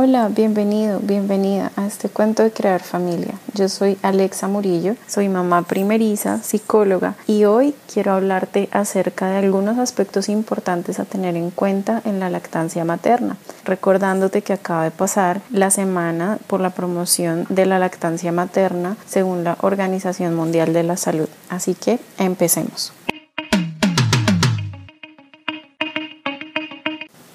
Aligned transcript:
Hola, 0.00 0.28
bienvenido, 0.28 1.00
bienvenida 1.00 1.72
a 1.74 1.84
este 1.84 2.08
cuento 2.08 2.44
de 2.44 2.52
crear 2.52 2.80
familia. 2.80 3.34
Yo 3.54 3.68
soy 3.68 3.98
Alexa 4.02 4.46
Murillo, 4.46 4.94
soy 5.08 5.28
mamá 5.28 5.62
primeriza, 5.62 6.40
psicóloga 6.40 7.16
y 7.26 7.46
hoy 7.46 7.74
quiero 7.92 8.12
hablarte 8.12 8.68
acerca 8.70 9.28
de 9.28 9.38
algunos 9.38 9.76
aspectos 9.78 10.28
importantes 10.28 11.00
a 11.00 11.04
tener 11.04 11.36
en 11.36 11.50
cuenta 11.50 12.00
en 12.04 12.20
la 12.20 12.30
lactancia 12.30 12.84
materna, 12.84 13.38
recordándote 13.64 14.42
que 14.42 14.52
acaba 14.52 14.84
de 14.84 14.92
pasar 14.92 15.40
la 15.50 15.72
semana 15.72 16.38
por 16.46 16.60
la 16.60 16.70
promoción 16.70 17.44
de 17.48 17.66
la 17.66 17.80
lactancia 17.80 18.30
materna 18.30 18.96
según 19.04 19.42
la 19.42 19.58
Organización 19.62 20.36
Mundial 20.36 20.72
de 20.74 20.84
la 20.84 20.96
Salud. 20.96 21.28
Así 21.48 21.74
que 21.74 21.98
empecemos. 22.18 22.92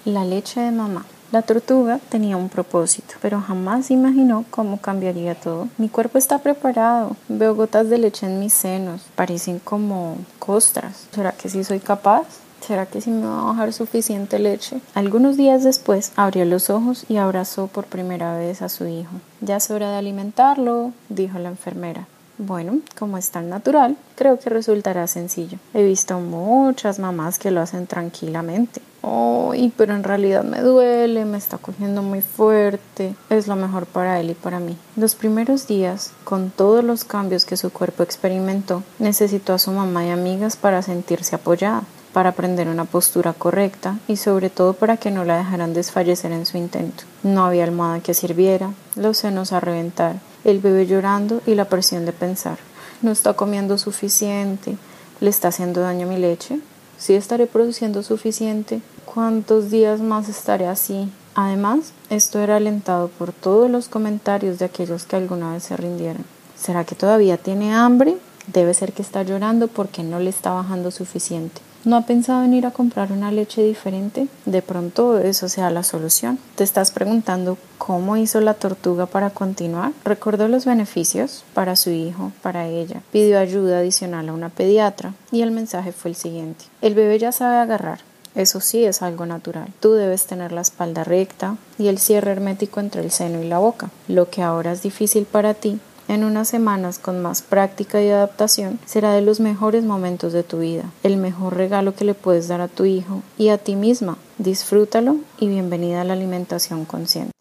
La 0.06 0.24
leche 0.24 0.62
de 0.62 0.72
mamá. 0.72 1.04
La 1.34 1.42
tortuga 1.42 2.00
tenía 2.10 2.38
un 2.38 2.48
propósito, 2.48 3.16
pero 3.20 3.42
jamás 3.42 3.90
imaginó 3.90 4.46
cómo 4.52 4.78
cambiaría 4.80 5.34
todo. 5.34 5.68
Mi 5.80 5.90
cuerpo 5.90 6.20
está 6.20 6.38
preparado. 6.38 7.16
Veo 7.28 7.56
gotas 7.56 7.90
de 7.90 7.98
leche 7.98 8.28
en 8.28 8.40
mis 8.40 8.54
senos. 8.54 9.02
Parecen 9.16 9.58
como 9.58 10.18
costras. 10.38 11.08
¿Será 11.12 11.32
que 11.32 11.50
sí 11.50 11.64
soy 11.64 11.80
capaz? 11.80 12.28
¿Será 12.62 12.86
que 12.86 13.02
sí 13.02 13.10
me 13.10 13.26
va 13.26 13.40
a 13.40 13.46
bajar 13.46 13.74
suficiente 13.74 14.38
leche? 14.38 14.80
Algunos 14.94 15.36
días 15.36 15.64
después 15.64 16.12
abrió 16.18 16.46
los 16.46 16.70
ojos 16.70 17.04
y 17.10 17.18
abrazó 17.18 17.66
por 17.66 17.86
primera 17.86 18.38
vez 18.38 18.62
a 18.62 18.70
su 18.70 18.86
hijo. 18.86 19.14
Ya 19.42 19.56
es 19.56 19.72
hora 19.72 19.90
de 19.90 19.98
alimentarlo, 19.98 20.92
dijo 21.10 21.40
la 21.40 21.50
enfermera. 21.50 22.06
Bueno, 22.38 22.78
como 23.00 23.18
es 23.18 23.32
tan 23.32 23.50
natural, 23.50 23.98
creo 24.16 24.38
que 24.38 24.52
resultará 24.52 25.08
sencillo. 25.08 25.58
He 25.74 25.84
visto 25.84 26.20
muchas 26.20 27.00
mamás 27.00 27.40
que 27.40 27.50
lo 27.50 27.62
hacen 27.62 27.88
tranquilamente. 27.88 28.84
Oh, 29.06 29.54
pero 29.76 29.96
en 29.96 30.04
realidad 30.04 30.44
me 30.44 30.62
duele, 30.62 31.26
me 31.26 31.38
está 31.38 31.58
cogiendo 31.58 32.02
muy 32.02 32.22
fuerte. 32.22 33.16
Es 33.30 33.48
lo 33.48 33.56
mejor 33.56 33.86
para 33.86 34.20
él 34.20 34.30
y 34.30 34.34
para 34.34 34.60
mí. 34.60 34.78
Los 34.96 35.14
primeros 35.14 35.68
días, 35.68 36.12
con 36.24 36.52
todos 36.52 36.84
los 36.84 37.04
cambios 37.04 37.44
que 37.46 37.58
su 37.58 37.70
cuerpo 37.70 38.02
experimentó, 38.02 38.82
necesitó 39.00 39.54
a 39.54 39.60
su 39.60 39.72
mamá 39.72 40.06
y 40.06 40.10
amigas 40.10 40.56
para 40.56 40.82
sentirse 40.82 41.36
apoyada 41.36 41.84
para 42.14 42.30
aprender 42.30 42.68
una 42.70 42.86
postura 42.86 43.34
correcta 43.34 43.98
y 44.08 44.18
sobre 44.18 44.50
todo 44.52 44.74
para 44.74 44.98
que 44.98 45.12
no 45.12 45.26
la 45.26 45.38
dejaran 45.38 45.74
desfallecer 45.74 46.32
en 46.32 46.46
su 46.46 46.58
intento. 46.58 47.04
No 47.24 47.44
había 47.44 47.64
almohada 47.64 48.00
que 48.00 48.14
sirviera, 48.14 48.72
los 48.96 49.18
senos 49.18 49.52
a 49.52 49.60
reventar, 49.60 50.18
el 50.44 50.60
bebé 50.60 50.86
llorando 50.86 51.42
y 51.46 51.56
la 51.56 51.66
presión 51.66 52.06
de 52.06 52.14
pensar. 52.14 52.60
No 53.02 53.12
está 53.12 53.34
comiendo 53.34 53.78
suficiente, 53.80 54.78
le 55.20 55.30
está 55.30 55.48
haciendo 55.48 55.82
daño 55.82 56.08
mi 56.08 56.18
leche, 56.18 56.60
si 57.00 57.16
estaré 57.16 57.48
produciendo 57.48 58.04
suficiente, 58.04 58.82
¿cuántos 59.14 59.70
días 59.70 60.02
más 60.02 60.28
estaré 60.28 60.68
así? 60.68 61.10
Además, 61.36 61.94
esto 62.10 62.40
era 62.40 62.58
alentado 62.58 63.10
por 63.10 63.32
todos 63.32 63.70
los 63.70 63.88
comentarios 63.88 64.60
de 64.60 64.66
aquellos 64.66 65.06
que 65.06 65.16
alguna 65.16 65.54
vez 65.54 65.64
se 65.64 65.78
rindieron. 65.78 66.26
¿Será 66.56 66.84
que 66.84 66.96
todavía 66.96 67.38
tiene 67.38 67.74
hambre? 67.74 68.18
Debe 68.48 68.74
ser 68.74 68.94
que 68.94 69.02
está 69.02 69.24
llorando 69.24 69.68
porque 69.68 70.04
no 70.04 70.20
le 70.20 70.30
está 70.30 70.52
bajando 70.52 70.92
suficiente. 70.92 71.62
¿No 71.86 71.98
ha 71.98 72.06
pensado 72.06 72.44
en 72.44 72.54
ir 72.54 72.66
a 72.66 72.72
comprar 72.72 73.12
una 73.12 73.32
leche 73.32 73.62
diferente? 73.62 74.28
De 74.46 74.62
pronto 74.62 75.20
eso 75.20 75.50
sea 75.50 75.70
la 75.70 75.84
solución. 75.84 76.40
¿Te 76.56 76.64
estás 76.64 76.92
preguntando 76.92 77.58
cómo 77.78 78.16
hizo 78.16 78.40
la 78.42 78.54
tortuga 78.54 79.06
para 79.06 79.32
continuar? 79.32 79.92
Recordó 80.06 80.48
los 80.48 80.66
beneficios 80.66 81.44
para 81.54 81.76
su 81.76 81.90
hijo, 81.90 82.32
para 82.42 82.68
ella. 82.68 83.02
Pidió 83.12 83.38
ayuda 83.38 83.80
adicional 83.80 84.30
a 84.30 84.34
una 84.34 84.50
pediatra 84.50 85.14
y 85.32 85.42
el 85.42 85.52
mensaje 85.52 85.92
fue 85.92 86.12
el 86.12 86.16
siguiente. 86.16 86.66
El 86.82 86.96
bebé 86.96 87.20
ya 87.20 87.32
sabe 87.32 87.58
agarrar. 87.58 88.00
Eso 88.36 88.60
sí 88.60 88.84
es 88.84 89.02
algo 89.02 89.26
natural. 89.26 89.68
Tú 89.80 89.94
debes 89.94 90.26
tener 90.26 90.52
la 90.52 90.62
espalda 90.62 91.04
recta 91.04 91.58
y 91.78 91.88
el 91.88 92.00
cierre 92.00 92.32
hermético 92.32 92.80
entre 92.80 93.02
el 93.02 93.12
seno 93.12 93.42
y 93.42 93.48
la 93.48 93.60
boca. 93.60 93.92
Lo 94.08 94.30
que 94.30 94.42
ahora 94.42 94.72
es 94.72 94.82
difícil 94.82 95.26
para 95.26 95.54
ti 95.54 95.80
en 96.08 96.24
unas 96.24 96.50
semanas 96.50 97.00
con 97.00 97.22
más 97.22 97.42
práctica 97.42 98.02
y 98.02 98.10
adaptación 98.10 98.80
será 98.86 99.14
de 99.14 99.22
los 99.22 99.40
mejores 99.40 99.84
momentos 99.84 100.34
de 100.34 100.44
tu 100.44 100.60
vida, 100.60 100.84
el 101.04 101.18
mejor 101.18 101.56
regalo 101.56 101.96
que 101.96 102.06
le 102.06 102.14
puedes 102.14 102.48
dar 102.48 102.60
a 102.60 102.68
tu 102.68 102.86
hijo 102.86 103.22
y 103.38 103.50
a 103.50 103.58
ti 103.58 103.76
misma. 103.76 104.18
Disfrútalo 104.38 105.18
y 105.40 105.48
bienvenida 105.48 106.02
a 106.02 106.04
la 106.04 106.14
alimentación 106.14 106.86
consciente. 106.86 107.32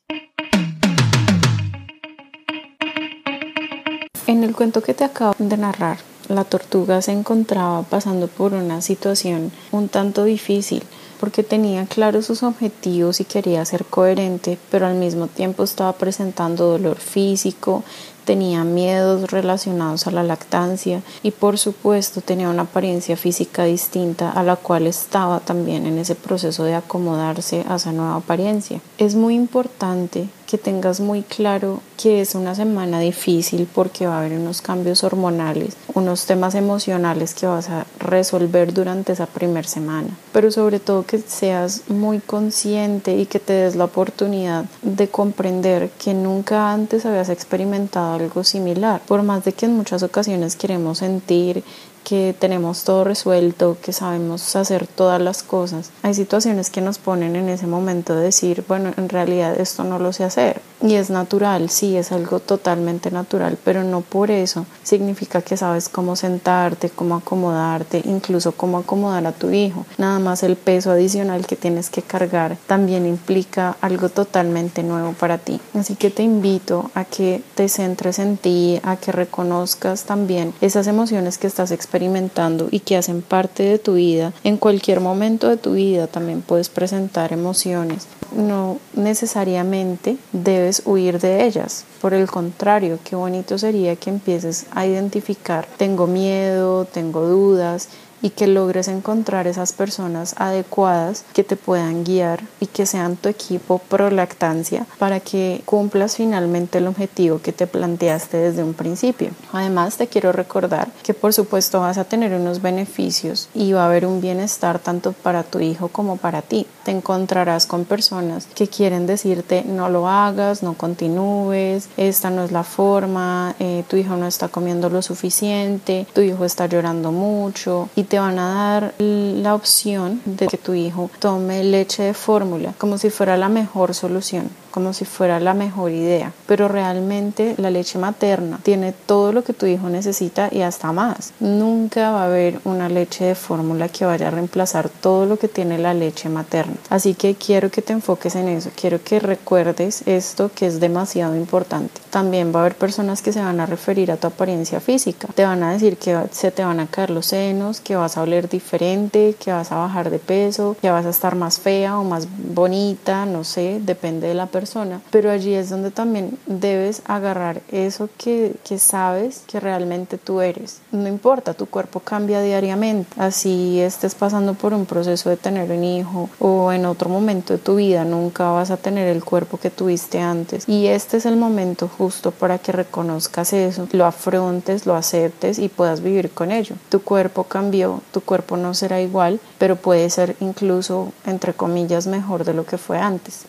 En 4.26 4.44
el 4.44 4.54
cuento 4.54 4.80
que 4.82 4.94
te 4.94 5.04
acabo 5.04 5.34
de 5.38 5.56
narrar, 5.56 5.98
la 6.34 6.44
tortuga 6.44 7.02
se 7.02 7.12
encontraba 7.12 7.82
pasando 7.82 8.28
por 8.28 8.54
una 8.54 8.80
situación 8.82 9.52
un 9.70 9.88
tanto 9.88 10.24
difícil 10.24 10.82
porque 11.22 11.44
tenía 11.44 11.86
claros 11.86 12.26
sus 12.26 12.42
objetivos 12.42 13.20
y 13.20 13.24
quería 13.24 13.64
ser 13.64 13.84
coherente, 13.84 14.58
pero 14.72 14.86
al 14.86 14.96
mismo 14.96 15.28
tiempo 15.28 15.62
estaba 15.62 15.92
presentando 15.92 16.66
dolor 16.66 16.96
físico, 16.96 17.84
tenía 18.24 18.64
miedos 18.64 19.30
relacionados 19.30 20.06
a 20.06 20.10
la 20.10 20.22
lactancia 20.22 21.02
y 21.22 21.30
por 21.30 21.58
supuesto 21.58 22.20
tenía 22.20 22.48
una 22.48 22.62
apariencia 22.62 23.16
física 23.16 23.64
distinta 23.64 24.30
a 24.30 24.42
la 24.42 24.56
cual 24.56 24.86
estaba 24.86 25.40
también 25.40 25.86
en 25.86 25.98
ese 25.98 26.14
proceso 26.14 26.64
de 26.64 26.74
acomodarse 26.74 27.64
a 27.68 27.76
esa 27.76 27.92
nueva 27.92 28.16
apariencia. 28.16 28.80
Es 28.98 29.14
muy 29.14 29.34
importante 29.34 30.28
que 30.46 30.58
tengas 30.58 31.00
muy 31.00 31.22
claro 31.22 31.80
que 31.96 32.20
es 32.20 32.34
una 32.34 32.54
semana 32.54 33.00
difícil 33.00 33.66
porque 33.72 34.06
va 34.06 34.16
a 34.16 34.18
haber 34.18 34.38
unos 34.38 34.60
cambios 34.60 35.02
hormonales, 35.02 35.76
unos 35.94 36.26
temas 36.26 36.54
emocionales 36.54 37.32
que 37.32 37.46
vas 37.46 37.70
a 37.70 37.86
resolver 37.98 38.74
durante 38.74 39.12
esa 39.12 39.26
primera 39.26 39.66
semana, 39.66 40.08
pero 40.32 40.50
sobre 40.50 40.78
todo 40.78 41.06
que 41.06 41.11
seas 41.18 41.82
muy 41.88 42.20
consciente 42.20 43.16
y 43.16 43.26
que 43.26 43.38
te 43.38 43.52
des 43.52 43.76
la 43.76 43.84
oportunidad 43.84 44.64
de 44.82 45.08
comprender 45.08 45.90
que 45.90 46.14
nunca 46.14 46.72
antes 46.72 47.06
habías 47.06 47.28
experimentado 47.28 48.14
algo 48.14 48.44
similar, 48.44 49.00
por 49.06 49.22
más 49.22 49.44
de 49.44 49.52
que 49.52 49.66
en 49.66 49.76
muchas 49.76 50.02
ocasiones 50.02 50.56
queremos 50.56 50.98
sentir 50.98 51.62
que 52.04 52.34
tenemos 52.38 52.84
todo 52.84 53.04
resuelto, 53.04 53.76
que 53.82 53.92
sabemos 53.92 54.56
hacer 54.56 54.86
todas 54.86 55.20
las 55.20 55.42
cosas. 55.42 55.90
Hay 56.02 56.14
situaciones 56.14 56.70
que 56.70 56.80
nos 56.80 56.98
ponen 56.98 57.36
en 57.36 57.48
ese 57.48 57.66
momento 57.66 58.16
de 58.16 58.24
decir, 58.24 58.64
bueno, 58.66 58.92
en 58.96 59.08
realidad 59.08 59.58
esto 59.60 59.84
no 59.84 59.98
lo 59.98 60.12
sé 60.12 60.24
hacer. 60.24 60.60
Y 60.82 60.94
es 60.96 61.10
natural, 61.10 61.70
sí, 61.70 61.96
es 61.96 62.10
algo 62.10 62.40
totalmente 62.40 63.10
natural, 63.12 63.56
pero 63.64 63.84
no 63.84 64.00
por 64.00 64.32
eso 64.32 64.66
significa 64.82 65.40
que 65.40 65.56
sabes 65.56 65.88
cómo 65.88 66.16
sentarte, 66.16 66.90
cómo 66.90 67.14
acomodarte, 67.14 68.02
incluso 68.04 68.52
cómo 68.52 68.78
acomodar 68.78 69.26
a 69.26 69.32
tu 69.32 69.50
hijo. 69.50 69.86
Nada 69.96 70.18
más 70.18 70.42
el 70.42 70.56
peso 70.56 70.90
adicional 70.90 71.46
que 71.46 71.54
tienes 71.54 71.88
que 71.88 72.02
cargar 72.02 72.56
también 72.66 73.06
implica 73.06 73.76
algo 73.80 74.08
totalmente 74.08 74.82
nuevo 74.82 75.12
para 75.12 75.38
ti. 75.38 75.60
Así 75.74 75.94
que 75.94 76.10
te 76.10 76.24
invito 76.24 76.90
a 76.94 77.04
que 77.04 77.42
te 77.54 77.68
centres 77.68 78.18
en 78.18 78.36
ti, 78.36 78.80
a 78.82 78.96
que 78.96 79.12
reconozcas 79.12 80.02
también 80.02 80.52
esas 80.60 80.88
emociones 80.88 81.38
que 81.38 81.46
estás 81.46 81.70
experimentando 81.70 82.66
y 82.70 82.80
que 82.80 82.96
hacen 82.96 83.22
parte 83.22 83.62
de 83.62 83.78
tu 83.78 83.94
vida, 83.94 84.32
en 84.42 84.56
cualquier 84.56 85.00
momento 85.00 85.48
de 85.48 85.56
tu 85.56 85.74
vida 85.74 86.08
también 86.08 86.42
puedes 86.42 86.68
presentar 86.68 87.32
emociones. 87.32 88.08
No 88.36 88.78
necesariamente 88.94 90.16
debes 90.32 90.71
huir 90.86 91.20
de 91.20 91.44
ellas. 91.44 91.84
Por 92.00 92.14
el 92.14 92.30
contrario, 92.30 92.98
qué 93.04 93.16
bonito 93.16 93.58
sería 93.58 93.96
que 93.96 94.10
empieces 94.10 94.66
a 94.72 94.86
identificar, 94.86 95.66
tengo 95.76 96.06
miedo, 96.06 96.84
tengo 96.86 97.26
dudas 97.26 97.88
y 98.22 98.30
que 98.30 98.46
logres 98.46 98.88
encontrar 98.88 99.46
esas 99.46 99.72
personas 99.72 100.34
adecuadas 100.38 101.24
que 101.34 101.44
te 101.44 101.56
puedan 101.56 102.04
guiar 102.04 102.44
y 102.60 102.66
que 102.66 102.86
sean 102.86 103.16
tu 103.16 103.28
equipo 103.28 103.78
pro 103.78 104.10
lactancia 104.10 104.86
para 104.98 105.20
que 105.20 105.62
cumplas 105.66 106.16
finalmente 106.16 106.78
el 106.78 106.86
objetivo 106.86 107.40
que 107.42 107.52
te 107.52 107.66
planteaste 107.66 108.36
desde 108.36 108.62
un 108.62 108.74
principio. 108.74 109.30
Además, 109.52 109.96
te 109.96 110.06
quiero 110.06 110.32
recordar 110.32 110.88
que 111.02 111.14
por 111.14 111.32
supuesto 111.34 111.80
vas 111.80 111.98
a 111.98 112.04
tener 112.04 112.32
unos 112.32 112.62
beneficios 112.62 113.48
y 113.54 113.72
va 113.72 113.82
a 113.82 113.86
haber 113.86 114.06
un 114.06 114.20
bienestar 114.20 114.78
tanto 114.78 115.12
para 115.12 115.42
tu 115.42 115.58
hijo 115.58 115.88
como 115.88 116.16
para 116.16 116.42
ti. 116.42 116.66
Te 116.84 116.90
encontrarás 116.90 117.66
con 117.66 117.84
personas 117.84 118.46
que 118.54 118.68
quieren 118.68 119.06
decirte 119.06 119.64
no 119.64 119.88
lo 119.88 120.08
hagas, 120.08 120.62
no 120.62 120.74
continúes, 120.74 121.88
esta 121.96 122.30
no 122.30 122.44
es 122.44 122.52
la 122.52 122.64
forma, 122.64 123.54
eh, 123.58 123.84
tu 123.88 123.96
hijo 123.96 124.16
no 124.16 124.26
está 124.26 124.48
comiendo 124.48 124.90
lo 124.90 125.02
suficiente, 125.02 126.06
tu 126.12 126.20
hijo 126.20 126.44
está 126.44 126.66
llorando 126.66 127.12
mucho 127.12 127.88
y 127.94 128.04
te 128.04 128.18
van 128.18 128.38
a 128.38 128.54
dar 128.54 128.94
la 128.98 129.54
opción 129.54 130.20
de 130.24 130.46
que 130.46 130.58
tu 130.58 130.74
hijo 130.74 131.10
tome 131.18 131.64
leche 131.64 132.02
de 132.02 132.14
fórmula 132.14 132.74
como 132.78 132.98
si 132.98 133.10
fuera 133.10 133.36
la 133.36 133.48
mejor 133.48 133.94
solución 133.94 134.61
como 134.72 134.92
si 134.92 135.04
fuera 135.04 135.38
la 135.38 135.54
mejor 135.54 135.92
idea, 135.92 136.32
pero 136.46 136.66
realmente 136.66 137.54
la 137.58 137.70
leche 137.70 137.98
materna 137.98 138.58
tiene 138.62 138.92
todo 138.92 139.32
lo 139.32 139.44
que 139.44 139.52
tu 139.52 139.66
hijo 139.66 139.88
necesita 139.88 140.48
y 140.50 140.62
hasta 140.62 140.90
más. 140.92 141.32
Nunca 141.38 142.10
va 142.10 142.22
a 142.22 142.26
haber 142.26 142.58
una 142.64 142.88
leche 142.88 143.26
de 143.26 143.34
fórmula 143.34 143.88
que 143.88 144.04
vaya 144.04 144.28
a 144.28 144.30
reemplazar 144.30 144.88
todo 144.88 145.26
lo 145.26 145.38
que 145.38 145.46
tiene 145.46 145.78
la 145.78 145.94
leche 145.94 146.28
materna. 146.28 146.74
Así 146.88 147.14
que 147.14 147.34
quiero 147.34 147.70
que 147.70 147.82
te 147.82 147.92
enfoques 147.92 148.34
en 148.34 148.48
eso, 148.48 148.70
quiero 148.74 149.02
que 149.04 149.20
recuerdes 149.20 150.02
esto 150.06 150.50
que 150.54 150.66
es 150.66 150.80
demasiado 150.80 151.36
importante. 151.36 152.00
También 152.10 152.52
va 152.52 152.60
a 152.60 152.62
haber 152.62 152.74
personas 152.74 153.22
que 153.22 153.32
se 153.32 153.42
van 153.42 153.60
a 153.60 153.66
referir 153.66 154.10
a 154.10 154.16
tu 154.16 154.26
apariencia 154.26 154.80
física, 154.80 155.28
te 155.34 155.44
van 155.44 155.62
a 155.62 155.72
decir 155.72 155.98
que 155.98 156.18
se 156.30 156.50
te 156.50 156.64
van 156.64 156.80
a 156.80 156.86
caer 156.86 157.10
los 157.10 157.26
senos, 157.26 157.80
que 157.80 157.96
vas 157.96 158.16
a 158.16 158.22
oler 158.22 158.48
diferente, 158.48 159.36
que 159.38 159.52
vas 159.52 159.70
a 159.70 159.76
bajar 159.76 160.10
de 160.10 160.18
peso, 160.18 160.76
que 160.80 160.90
vas 160.90 161.04
a 161.04 161.10
estar 161.10 161.36
más 161.36 161.60
fea 161.60 161.98
o 161.98 162.04
más 162.04 162.26
bonita, 162.54 163.26
no 163.26 163.44
sé, 163.44 163.80
depende 163.82 164.28
de 164.28 164.34
la 164.34 164.46
persona 164.46 164.61
pero 165.10 165.30
allí 165.30 165.54
es 165.54 165.70
donde 165.70 165.90
también 165.90 166.38
debes 166.46 167.02
agarrar 167.06 167.62
eso 167.70 168.08
que, 168.16 168.54
que 168.64 168.78
sabes 168.78 169.42
que 169.46 169.60
realmente 169.60 170.18
tú 170.18 170.40
eres. 170.40 170.80
No 170.92 171.08
importa, 171.08 171.54
tu 171.54 171.66
cuerpo 171.66 172.00
cambia 172.00 172.40
diariamente, 172.40 173.10
así 173.18 173.80
estés 173.80 174.14
pasando 174.14 174.54
por 174.54 174.72
un 174.72 174.86
proceso 174.86 175.30
de 175.30 175.36
tener 175.36 175.70
un 175.70 175.84
hijo 175.84 176.28
o 176.38 176.72
en 176.72 176.86
otro 176.86 177.08
momento 177.08 177.52
de 177.52 177.58
tu 177.58 177.76
vida, 177.76 178.04
nunca 178.04 178.50
vas 178.50 178.70
a 178.70 178.76
tener 178.76 179.08
el 179.08 179.24
cuerpo 179.24 179.58
que 179.58 179.70
tuviste 179.70 180.20
antes. 180.20 180.68
Y 180.68 180.86
este 180.86 181.16
es 181.16 181.26
el 181.26 181.36
momento 181.36 181.88
justo 181.88 182.30
para 182.30 182.58
que 182.58 182.72
reconozcas 182.72 183.52
eso, 183.52 183.88
lo 183.92 184.06
afrontes, 184.06 184.86
lo 184.86 184.94
aceptes 184.94 185.58
y 185.58 185.68
puedas 185.68 186.02
vivir 186.02 186.30
con 186.30 186.52
ello. 186.52 186.76
Tu 186.88 187.02
cuerpo 187.02 187.44
cambió, 187.44 188.00
tu 188.12 188.20
cuerpo 188.20 188.56
no 188.56 188.74
será 188.74 189.00
igual, 189.00 189.40
pero 189.58 189.76
puede 189.76 190.08
ser 190.10 190.36
incluso, 190.40 191.12
entre 191.26 191.54
comillas, 191.54 192.06
mejor 192.06 192.44
de 192.44 192.54
lo 192.54 192.64
que 192.64 192.78
fue 192.78 192.98
antes. 192.98 193.44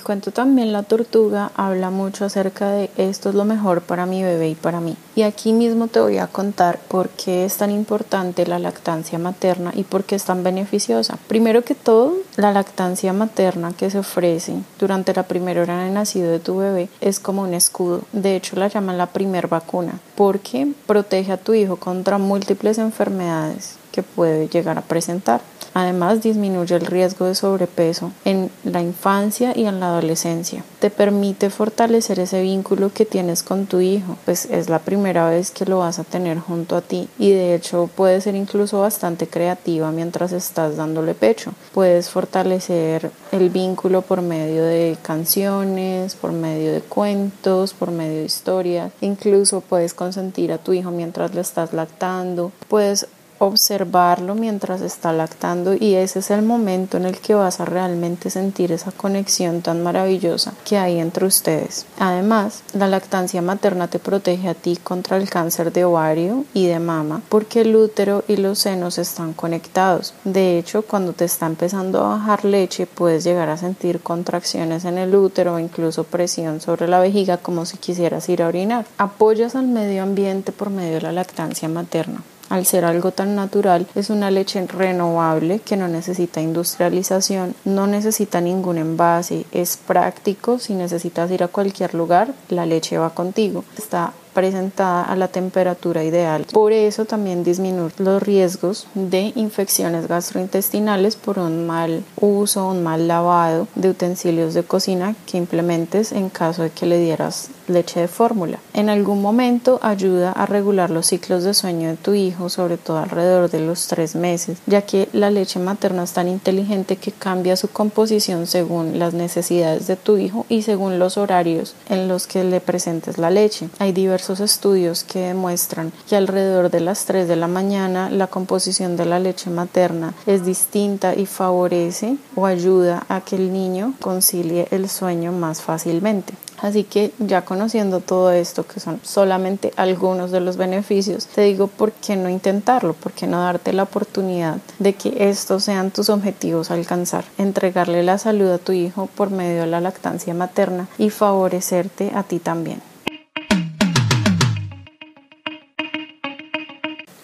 El 0.00 0.06
cuento 0.06 0.30
también 0.30 0.72
la 0.72 0.82
tortuga 0.82 1.52
habla 1.56 1.90
mucho 1.90 2.24
acerca 2.24 2.70
de 2.70 2.88
esto 2.96 3.28
es 3.28 3.34
lo 3.34 3.44
mejor 3.44 3.82
para 3.82 4.06
mi 4.06 4.22
bebé 4.22 4.48
y 4.48 4.54
para 4.54 4.80
mí. 4.80 4.96
Y 5.14 5.22
aquí 5.22 5.52
mismo 5.52 5.88
te 5.88 6.00
voy 6.00 6.16
a 6.16 6.26
contar 6.26 6.78
por 6.88 7.10
qué 7.10 7.44
es 7.44 7.58
tan 7.58 7.70
importante 7.70 8.46
la 8.46 8.58
lactancia 8.58 9.18
materna 9.18 9.72
y 9.74 9.82
por 9.82 10.04
qué 10.04 10.14
es 10.14 10.24
tan 10.24 10.42
beneficiosa. 10.42 11.18
Primero 11.28 11.64
que 11.64 11.74
todo, 11.74 12.14
la 12.36 12.50
lactancia 12.50 13.12
materna 13.12 13.74
que 13.76 13.90
se 13.90 13.98
ofrece 13.98 14.54
durante 14.78 15.12
la 15.12 15.24
primera 15.24 15.60
hora 15.60 15.84
de 15.84 15.90
nacido 15.90 16.30
de 16.30 16.38
tu 16.38 16.56
bebé 16.56 16.88
es 17.02 17.20
como 17.20 17.42
un 17.42 17.52
escudo. 17.52 18.00
De 18.12 18.36
hecho, 18.36 18.56
la 18.56 18.68
llaman 18.68 18.96
la 18.96 19.12
primer 19.12 19.48
vacuna 19.48 20.00
porque 20.14 20.72
protege 20.86 21.32
a 21.32 21.36
tu 21.36 21.52
hijo 21.52 21.76
contra 21.76 22.16
múltiples 22.16 22.78
enfermedades 22.78 23.76
que 23.90 24.02
puede 24.02 24.48
llegar 24.48 24.78
a 24.78 24.82
presentar. 24.82 25.40
Además, 25.72 26.22
disminuye 26.22 26.74
el 26.74 26.86
riesgo 26.86 27.26
de 27.26 27.34
sobrepeso 27.34 28.12
en 28.24 28.50
la 28.64 28.82
infancia 28.82 29.52
y 29.56 29.66
en 29.66 29.80
la 29.80 29.86
adolescencia. 29.86 30.64
Te 30.80 30.90
permite 30.90 31.50
fortalecer 31.50 32.18
ese 32.18 32.42
vínculo 32.42 32.92
que 32.92 33.04
tienes 33.04 33.42
con 33.42 33.66
tu 33.66 33.80
hijo, 33.80 34.16
pues 34.24 34.46
es 34.46 34.68
la 34.68 34.80
primera 34.80 35.28
vez 35.28 35.50
que 35.50 35.66
lo 35.66 35.78
vas 35.78 35.98
a 35.98 36.04
tener 36.04 36.38
junto 36.38 36.76
a 36.76 36.80
ti 36.80 37.08
y 37.18 37.30
de 37.30 37.54
hecho 37.54 37.88
puede 37.94 38.20
ser 38.20 38.34
incluso 38.34 38.80
bastante 38.80 39.28
creativa 39.28 39.92
mientras 39.92 40.32
estás 40.32 40.76
dándole 40.76 41.14
pecho. 41.14 41.52
Puedes 41.72 42.10
fortalecer 42.10 43.10
el 43.30 43.50
vínculo 43.50 44.02
por 44.02 44.22
medio 44.22 44.64
de 44.64 44.96
canciones, 45.02 46.14
por 46.14 46.32
medio 46.32 46.72
de 46.72 46.80
cuentos, 46.80 47.74
por 47.74 47.90
medio 47.90 48.18
de 48.18 48.24
historias. 48.24 48.92
Incluso 49.00 49.60
puedes 49.60 49.94
consentir 49.94 50.52
a 50.52 50.58
tu 50.58 50.72
hijo 50.72 50.90
mientras 50.90 51.34
le 51.34 51.42
estás 51.42 51.72
lactando. 51.72 52.50
Puedes 52.68 53.06
observarlo 53.40 54.34
mientras 54.34 54.82
está 54.82 55.14
lactando 55.14 55.74
y 55.74 55.94
ese 55.94 56.18
es 56.18 56.30
el 56.30 56.42
momento 56.42 56.98
en 56.98 57.06
el 57.06 57.18
que 57.20 57.34
vas 57.34 57.58
a 57.58 57.64
realmente 57.64 58.28
sentir 58.28 58.70
esa 58.70 58.92
conexión 58.92 59.62
tan 59.62 59.82
maravillosa 59.82 60.52
que 60.64 60.76
hay 60.76 61.00
entre 61.00 61.24
ustedes. 61.24 61.86
Además, 61.98 62.62
la 62.74 62.86
lactancia 62.86 63.40
materna 63.40 63.88
te 63.88 63.98
protege 63.98 64.50
a 64.50 64.54
ti 64.54 64.76
contra 64.76 65.16
el 65.16 65.30
cáncer 65.30 65.72
de 65.72 65.86
ovario 65.86 66.44
y 66.52 66.66
de 66.66 66.78
mama 66.80 67.22
porque 67.30 67.62
el 67.62 67.74
útero 67.74 68.24
y 68.28 68.36
los 68.36 68.58
senos 68.58 68.98
están 68.98 69.32
conectados. 69.32 70.12
De 70.24 70.58
hecho, 70.58 70.82
cuando 70.82 71.14
te 71.14 71.24
está 71.24 71.46
empezando 71.46 72.04
a 72.04 72.18
bajar 72.18 72.44
leche 72.44 72.86
puedes 72.86 73.24
llegar 73.24 73.48
a 73.48 73.56
sentir 73.56 74.00
contracciones 74.00 74.84
en 74.84 74.98
el 74.98 75.14
útero 75.14 75.54
o 75.54 75.58
incluso 75.58 76.04
presión 76.04 76.60
sobre 76.60 76.88
la 76.88 77.00
vejiga 77.00 77.38
como 77.38 77.64
si 77.64 77.78
quisieras 77.78 78.28
ir 78.28 78.42
a 78.42 78.48
orinar. 78.48 78.84
Apoyas 78.98 79.54
al 79.54 79.66
medio 79.66 80.02
ambiente 80.02 80.52
por 80.52 80.68
medio 80.68 80.96
de 80.96 81.00
la 81.00 81.12
lactancia 81.12 81.66
materna 81.70 82.22
al 82.50 82.66
ser 82.66 82.84
algo 82.84 83.12
tan 83.12 83.34
natural, 83.34 83.86
es 83.94 84.10
una 84.10 84.30
leche 84.30 84.64
renovable 84.66 85.60
que 85.60 85.76
no 85.76 85.88
necesita 85.88 86.42
industrialización, 86.42 87.54
no 87.64 87.86
necesita 87.86 88.40
ningún 88.42 88.76
envase, 88.76 89.46
es 89.52 89.78
práctico, 89.78 90.58
si 90.58 90.74
necesitas 90.74 91.30
ir 91.30 91.42
a 91.42 91.48
cualquier 91.48 91.94
lugar, 91.94 92.34
la 92.48 92.66
leche 92.66 92.98
va 92.98 93.10
contigo. 93.10 93.64
Está 93.78 94.12
presentada 94.32 95.02
a 95.02 95.16
la 95.16 95.28
temperatura 95.28 96.04
ideal. 96.04 96.46
Por 96.52 96.72
eso 96.72 97.04
también 97.04 97.44
disminuir 97.44 97.92
los 97.98 98.22
riesgos 98.22 98.86
de 98.94 99.32
infecciones 99.34 100.08
gastrointestinales 100.08 101.16
por 101.16 101.38
un 101.38 101.66
mal 101.66 102.04
uso, 102.20 102.68
un 102.68 102.82
mal 102.82 103.08
lavado 103.08 103.66
de 103.74 103.90
utensilios 103.90 104.54
de 104.54 104.62
cocina 104.62 105.14
que 105.26 105.38
implementes 105.38 106.12
en 106.12 106.28
caso 106.28 106.62
de 106.62 106.70
que 106.70 106.86
le 106.86 106.98
dieras 106.98 107.50
leche 107.68 108.00
de 108.00 108.08
fórmula. 108.08 108.58
En 108.74 108.88
algún 108.88 109.22
momento 109.22 109.78
ayuda 109.82 110.32
a 110.32 110.46
regular 110.46 110.90
los 110.90 111.06
ciclos 111.06 111.44
de 111.44 111.54
sueño 111.54 111.88
de 111.88 111.96
tu 111.96 112.14
hijo, 112.14 112.48
sobre 112.48 112.76
todo 112.76 112.98
alrededor 112.98 113.50
de 113.50 113.60
los 113.60 113.86
tres 113.86 114.14
meses, 114.14 114.58
ya 114.66 114.82
que 114.82 115.08
la 115.12 115.30
leche 115.30 115.58
materna 115.58 116.02
es 116.02 116.12
tan 116.12 116.28
inteligente 116.28 116.96
que 116.96 117.12
cambia 117.12 117.56
su 117.56 117.68
composición 117.68 118.46
según 118.46 118.98
las 118.98 119.14
necesidades 119.14 119.86
de 119.86 119.96
tu 119.96 120.16
hijo 120.16 120.46
y 120.48 120.62
según 120.62 120.98
los 120.98 121.16
horarios 121.16 121.74
en 121.88 122.08
los 122.08 122.26
que 122.26 122.44
le 122.44 122.60
presentes 122.60 123.18
la 123.18 123.30
leche. 123.30 123.68
Hay 123.78 123.92
diversos 123.92 124.19
estudios 124.28 125.02
que 125.04 125.20
demuestran 125.20 125.92
que 126.08 126.16
alrededor 126.16 126.70
de 126.70 126.80
las 126.80 127.06
3 127.06 127.26
de 127.26 127.36
la 127.36 127.48
mañana 127.48 128.10
la 128.10 128.26
composición 128.26 128.96
de 128.96 129.06
la 129.06 129.18
leche 129.18 129.48
materna 129.48 130.12
es 130.26 130.44
distinta 130.44 131.14
y 131.14 131.24
favorece 131.24 132.16
o 132.36 132.44
ayuda 132.44 133.04
a 133.08 133.22
que 133.22 133.36
el 133.36 133.52
niño 133.52 133.94
concilie 134.00 134.68
el 134.70 134.90
sueño 134.90 135.32
más 135.32 135.62
fácilmente. 135.62 136.34
Así 136.62 136.84
que 136.84 137.12
ya 137.18 137.42
conociendo 137.42 138.00
todo 138.00 138.32
esto, 138.32 138.66
que 138.66 138.80
son 138.80 139.00
solamente 139.02 139.72
algunos 139.76 140.30
de 140.30 140.40
los 140.40 140.56
beneficios, 140.58 141.26
te 141.26 141.42
digo 141.42 141.68
por 141.68 141.92
qué 141.92 142.16
no 142.16 142.28
intentarlo, 142.28 142.92
por 142.92 143.12
qué 143.12 143.26
no 143.26 143.40
darte 143.40 143.72
la 143.72 143.84
oportunidad 143.84 144.58
de 144.78 144.92
que 144.94 145.30
estos 145.30 145.64
sean 145.64 145.90
tus 145.90 146.10
objetivos 146.10 146.70
a 146.70 146.74
alcanzar, 146.74 147.24
entregarle 147.38 148.02
la 148.02 148.18
salud 148.18 148.50
a 148.50 148.58
tu 148.58 148.72
hijo 148.72 149.08
por 149.14 149.30
medio 149.30 149.62
de 149.62 149.68
la 149.68 149.80
lactancia 149.80 150.34
materna 150.34 150.88
y 150.98 151.08
favorecerte 151.08 152.12
a 152.14 152.24
ti 152.24 152.38
también. 152.38 152.89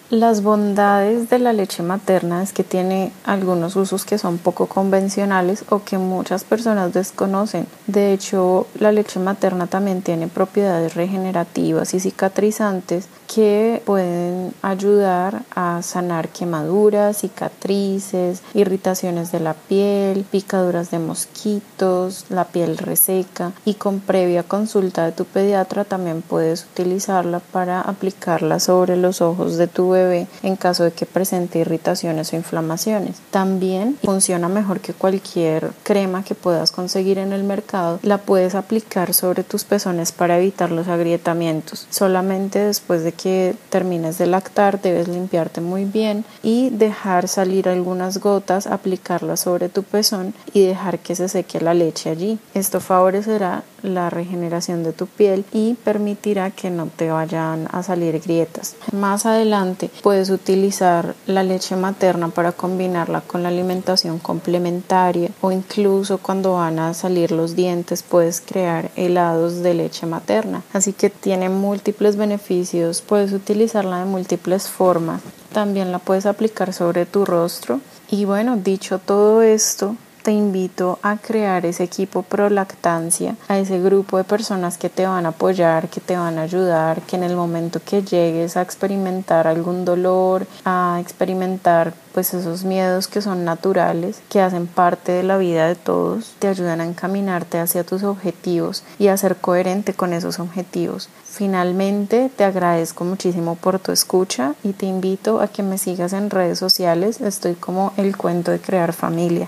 Las 0.09 0.41
bondades 0.41 1.29
de 1.29 1.37
la 1.37 1.51
leche 1.51 1.83
materna 1.83 2.41
es 2.41 2.53
que 2.53 2.63
tiene 2.63 3.11
algunos 3.25 3.75
usos 3.75 4.05
que 4.05 4.17
son 4.17 4.37
poco 4.37 4.67
convencionales 4.67 5.65
o 5.67 5.83
que 5.83 5.97
muchas 5.97 6.45
personas 6.45 6.93
desconocen. 6.93 7.67
De 7.87 8.13
hecho, 8.13 8.67
la 8.79 8.93
leche 8.93 9.19
materna 9.19 9.67
también 9.67 10.01
tiene 10.01 10.29
propiedades 10.29 10.95
regenerativas 10.95 11.93
y 11.93 11.99
cicatrizantes 11.99 13.09
que 13.27 13.81
pueden 13.85 14.53
ayudar 14.61 15.41
a 15.53 15.81
sanar 15.81 16.29
quemaduras, 16.29 17.17
cicatrices, 17.17 18.41
irritaciones 18.53 19.33
de 19.33 19.41
la 19.41 19.55
piel, 19.55 20.23
picaduras 20.23 20.89
de 20.89 20.99
mosquitos, 20.99 22.23
la 22.29 22.45
piel 22.45 22.77
reseca 22.77 23.51
y 23.65 23.73
con 23.73 23.99
previa 23.99 24.43
consulta 24.43 25.03
de 25.03 25.11
tu 25.11 25.25
pediatra 25.25 25.83
también 25.83 26.21
puedes 26.21 26.63
utilizarla 26.71 27.41
para 27.41 27.81
aplicarla 27.81 28.61
sobre 28.61 28.95
los 28.95 29.19
ojos 29.19 29.57
de 29.57 29.67
tu 29.67 29.89
bebé 29.89 29.96
en 30.43 30.55
caso 30.55 30.83
de 30.83 30.91
que 30.91 31.05
presente 31.05 31.59
irritaciones 31.59 32.33
o 32.33 32.35
inflamaciones. 32.35 33.17
También 33.31 33.97
funciona 34.03 34.47
mejor 34.47 34.79
que 34.79 34.93
cualquier 34.93 35.71
crema 35.83 36.23
que 36.23 36.35
puedas 36.35 36.71
conseguir 36.71 37.17
en 37.17 37.33
el 37.33 37.43
mercado. 37.43 37.99
La 38.03 38.19
puedes 38.19 38.55
aplicar 38.55 39.13
sobre 39.13 39.43
tus 39.43 39.63
pezones 39.63 40.11
para 40.11 40.37
evitar 40.37 40.71
los 40.71 40.87
agrietamientos. 40.87 41.87
Solamente 41.89 42.59
después 42.59 43.03
de 43.03 43.11
que 43.11 43.55
termines 43.69 44.17
de 44.17 44.27
lactar 44.27 44.81
debes 44.81 45.07
limpiarte 45.07 45.61
muy 45.61 45.85
bien 45.85 46.25
y 46.43 46.69
dejar 46.69 47.27
salir 47.27 47.69
algunas 47.69 48.19
gotas, 48.19 48.67
aplicarlas 48.67 49.41
sobre 49.41 49.69
tu 49.69 49.83
pezón 49.83 50.33
y 50.53 50.65
dejar 50.65 50.99
que 50.99 51.15
se 51.15 51.29
seque 51.29 51.59
la 51.59 51.73
leche 51.73 52.09
allí. 52.09 52.39
Esto 52.53 52.79
favorecerá 52.79 53.63
la 53.83 54.09
regeneración 54.09 54.83
de 54.83 54.93
tu 54.93 55.07
piel 55.07 55.45
y 55.51 55.75
permitirá 55.75 56.51
que 56.51 56.69
no 56.69 56.87
te 56.87 57.11
vayan 57.11 57.67
a 57.71 57.83
salir 57.83 58.19
grietas. 58.19 58.75
Más 58.91 59.25
adelante 59.25 59.89
puedes 60.01 60.29
utilizar 60.29 61.15
la 61.25 61.43
leche 61.43 61.75
materna 61.75 62.29
para 62.29 62.51
combinarla 62.51 63.21
con 63.21 63.43
la 63.43 63.49
alimentación 63.49 64.19
complementaria 64.19 65.29
o 65.41 65.51
incluso 65.51 66.17
cuando 66.17 66.53
van 66.53 66.79
a 66.79 66.93
salir 66.93 67.31
los 67.31 67.55
dientes 67.55 68.03
puedes 68.03 68.41
crear 68.41 68.91
helados 68.95 69.61
de 69.61 69.73
leche 69.73 70.05
materna. 70.05 70.63
Así 70.73 70.93
que 70.93 71.09
tiene 71.09 71.49
múltiples 71.49 72.15
beneficios, 72.15 73.01
puedes 73.01 73.31
utilizarla 73.31 73.99
de 73.99 74.05
múltiples 74.05 74.67
formas. 74.67 75.21
También 75.53 75.91
la 75.91 75.99
puedes 75.99 76.25
aplicar 76.25 76.73
sobre 76.73 77.05
tu 77.05 77.25
rostro. 77.25 77.79
Y 78.09 78.25
bueno, 78.25 78.57
dicho 78.57 78.99
todo 78.99 79.41
esto, 79.41 79.95
te 80.27 80.33
invito 80.33 80.99
a 81.03 81.15
crear 81.15 81.65
ese 81.65 81.85
equipo 81.85 82.21
pro 82.21 82.49
lactancia, 82.49 83.37
a 83.47 83.59
ese 83.59 83.79
grupo 83.79 84.17
de 84.17 84.25
personas 84.25 84.77
que 84.77 84.89
te 84.89 85.07
van 85.07 85.25
a 85.25 85.29
apoyar, 85.29 85.87
que 85.87 86.01
te 86.01 86.17
van 86.17 86.37
a 86.37 86.41
ayudar, 86.41 87.01
que 87.03 87.15
en 87.15 87.23
el 87.23 87.33
momento 87.33 87.79
que 87.79 88.03
llegues 88.03 88.57
a 88.57 88.61
experimentar 88.61 89.47
algún 89.47 89.85
dolor, 89.85 90.45
a 90.65 90.97
experimentar 90.99 91.93
pues 92.13 92.33
esos 92.33 92.65
miedos 92.65 93.07
que 93.07 93.21
son 93.21 93.45
naturales, 93.45 94.19
que 94.27 94.41
hacen 94.41 94.67
parte 94.67 95.13
de 95.13 95.23
la 95.23 95.37
vida 95.37 95.65
de 95.65 95.75
todos, 95.75 96.33
te 96.39 96.49
ayudan 96.49 96.81
a 96.81 96.85
encaminarte 96.85 97.59
hacia 97.59 97.85
tus 97.85 98.03
objetivos 98.03 98.83
y 98.99 99.07
a 99.07 99.15
ser 99.15 99.37
coherente 99.37 99.93
con 99.93 100.11
esos 100.11 100.39
objetivos. 100.39 101.07
Finalmente, 101.23 102.29
te 102.35 102.43
agradezco 102.43 103.05
muchísimo 103.05 103.55
por 103.55 103.79
tu 103.79 103.93
escucha 103.93 104.55
y 104.61 104.73
te 104.73 104.87
invito 104.87 105.39
a 105.39 105.47
que 105.47 105.63
me 105.63 105.77
sigas 105.77 106.11
en 106.11 106.29
redes 106.29 106.59
sociales. 106.59 107.21
Estoy 107.21 107.53
como 107.53 107.93
el 107.95 108.17
cuento 108.17 108.51
de 108.51 108.59
crear 108.59 108.91
familia. 108.91 109.47